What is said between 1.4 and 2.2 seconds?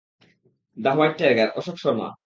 Ashok Sharma.